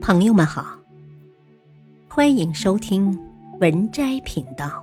[0.00, 0.78] 朋友们好，
[2.08, 3.16] 欢迎收听
[3.60, 4.82] 文摘频道。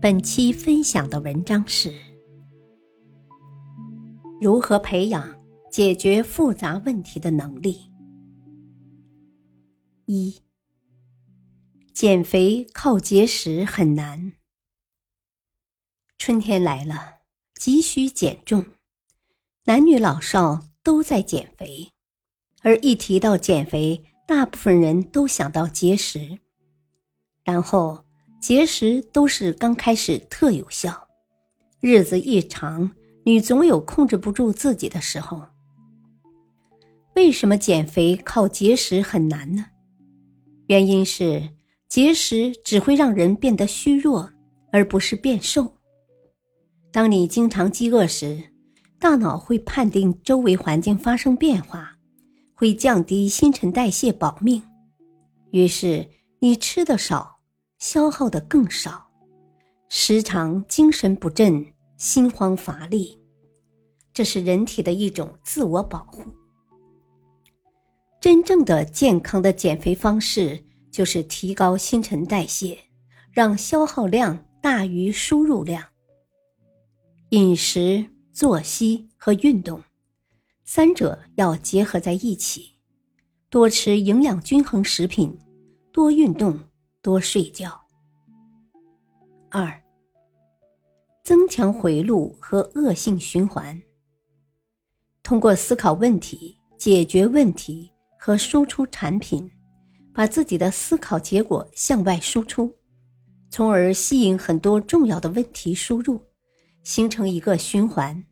[0.00, 1.92] 本期分享的文章是：
[4.40, 5.38] 如何培养
[5.70, 7.92] 解决复杂问题的能力。
[10.06, 10.40] 一、
[11.92, 14.32] 减肥靠节食很难。
[16.16, 17.18] 春天来了，
[17.54, 18.64] 急需减重，
[19.64, 21.92] 男女老少都在减肥。
[22.62, 26.38] 而一提到减肥，大部分人都想到节食，
[27.44, 28.04] 然后
[28.40, 31.08] 节食都是刚开始特有效，
[31.80, 32.90] 日子一长，
[33.24, 35.42] 你总有控制不住自己的时候。
[37.14, 39.66] 为什么减肥靠节食很难呢？
[40.66, 41.48] 原因是
[41.88, 44.30] 节食只会让人变得虚弱，
[44.70, 45.74] 而不是变瘦。
[46.92, 48.42] 当你经常饥饿时，
[48.98, 51.97] 大脑会判定周围环境发生变化。
[52.58, 54.60] 会降低新陈代谢保命，
[55.52, 56.10] 于是
[56.40, 57.38] 你吃的少，
[57.78, 59.06] 消耗的更少，
[59.88, 61.64] 时常精神不振、
[61.96, 63.16] 心慌乏力，
[64.12, 66.24] 这是人体的一种自我保护。
[68.20, 72.76] 真正的健康的减肥方式就是提高新陈代谢，
[73.30, 75.84] 让消耗量大于输入量。
[77.28, 79.80] 饮食、作息和运动。
[80.70, 82.74] 三者要结合在一起，
[83.48, 85.34] 多吃营养均衡食品，
[85.90, 86.60] 多运动，
[87.00, 87.80] 多睡觉。
[89.48, 89.82] 二、
[91.24, 93.80] 增强回路和恶性循环。
[95.22, 99.50] 通过思考问题、解决问题和输出产品，
[100.12, 102.70] 把自己的思考结果向外输出，
[103.48, 106.20] 从而吸引很多重要的问题输入，
[106.84, 108.22] 形成一个循环。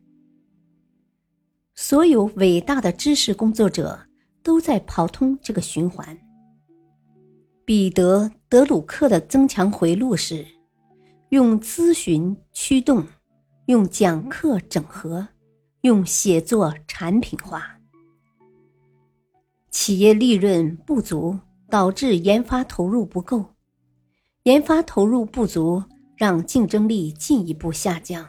[1.79, 3.99] 所有伟大的知识工作者
[4.41, 6.17] 都在跑通这个循环。
[7.65, 10.43] 彼得·德鲁克的增强回路是：
[11.29, 13.05] 用咨询驱动，
[13.67, 15.27] 用讲课整合，
[15.81, 17.77] 用写作产品化。
[19.69, 21.37] 企业利润不足
[21.69, 23.53] 导致研发投入不够，
[24.43, 25.83] 研发投入不足
[26.15, 28.27] 让竞争力进一步下降。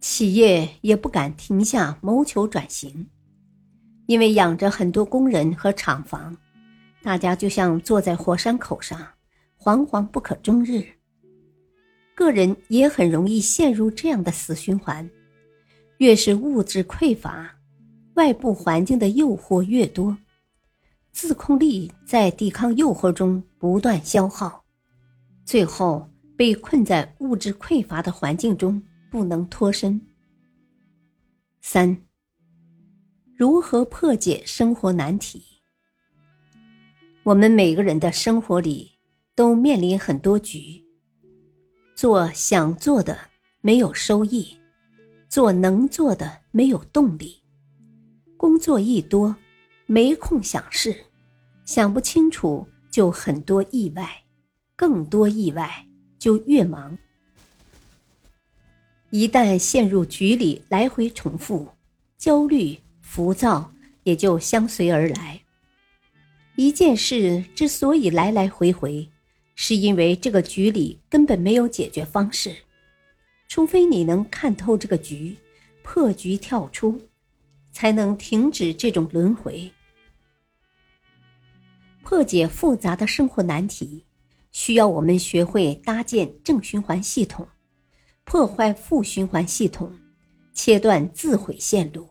[0.00, 3.06] 企业也不敢停下谋求转型，
[4.06, 6.34] 因为养着很多工人和厂房，
[7.02, 8.98] 大家就像坐在火山口上，
[9.58, 10.82] 惶惶不可终日。
[12.14, 15.08] 个人也很容易陷入这样的死循环，
[15.98, 17.54] 越是物质匮乏，
[18.14, 20.16] 外部环境的诱惑越多，
[21.12, 24.64] 自控力在抵抗诱惑中不断消耗，
[25.44, 28.82] 最后被困在物质匮乏的环境中。
[29.10, 30.00] 不能脱身。
[31.60, 32.04] 三，
[33.36, 35.42] 如何破解生活难题？
[37.24, 38.92] 我们每个人的生活里
[39.34, 40.82] 都面临很多局，
[41.94, 43.18] 做想做的
[43.60, 44.56] 没有收益，
[45.28, 47.42] 做能做的没有动力，
[48.36, 49.36] 工作一多
[49.86, 50.96] 没空想事，
[51.64, 54.08] 想不清楚就很多意外，
[54.76, 55.86] 更多意外
[56.18, 56.96] 就越忙。
[59.10, 61.68] 一旦陷入局里，来回重复，
[62.16, 63.72] 焦虑、浮躁
[64.04, 65.40] 也就相随而来。
[66.54, 69.08] 一件事之所以来来回回，
[69.56, 72.54] 是因为这个局里根本没有解决方式，
[73.48, 75.36] 除非你能看透这个局，
[75.82, 77.00] 破局跳出，
[77.72, 79.72] 才能停止这种轮回。
[82.04, 84.04] 破解复杂的生活难题，
[84.52, 87.48] 需要我们学会搭建正循环系统。
[88.30, 89.92] 破坏负循环系统，
[90.52, 92.08] 切断自毁线路，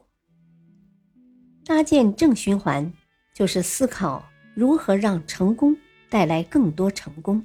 [1.63, 2.91] 搭建正循环，
[3.33, 5.73] 就是思考如何让成功
[6.09, 7.41] 带来更多成功，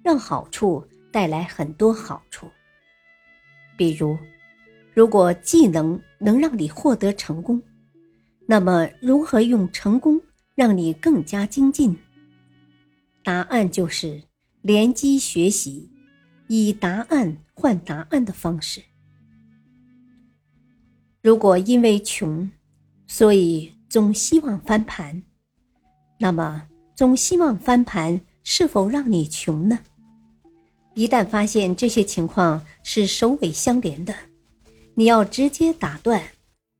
[0.00, 2.48] 让好处带来很多好处。
[3.76, 4.16] 比如，
[4.94, 7.60] 如果技能能让你获得成功，
[8.46, 10.22] 那么如何用成功
[10.54, 11.98] 让你更加精进？
[13.24, 14.22] 答案就是
[14.62, 15.90] 联机学习。
[16.48, 18.82] 以答案换答案的方式。
[21.22, 22.50] 如果因为穷，
[23.06, 25.22] 所以总希望翻盘，
[26.18, 29.78] 那么总希望翻盘是否让你穷呢？
[30.94, 34.14] 一旦发现这些情况是首尾相连的，
[34.94, 36.22] 你要直接打断，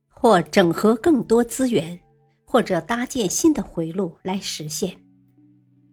[0.07, 1.99] 或整合更多资源，
[2.43, 4.97] 或者搭建新的回路来实现。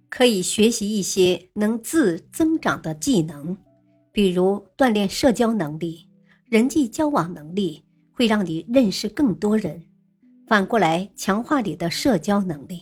[0.09, 3.57] 可以学习一些能自增长的技能。
[4.17, 6.09] 比如锻炼社交能力、
[6.47, 7.85] 人际交往能力，
[8.15, 9.85] 会让你认识更多人，
[10.47, 12.81] 反过来强化你的社交能力。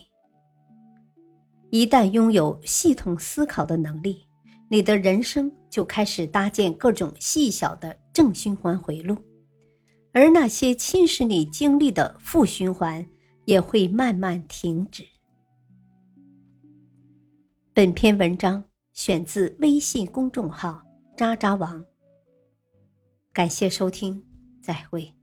[1.71, 4.25] 一旦拥有系统思考的能力，
[4.69, 9.17] 你的人生就开始搭建各种细小的正循环回路，
[10.13, 13.05] 而那些侵蚀你精力的负循环
[13.43, 15.03] 也会慢慢停止。
[17.73, 20.81] 本篇文章选自微信公众号
[21.15, 21.85] “渣渣王”，
[23.31, 24.23] 感谢收听，
[24.61, 25.13] 再会。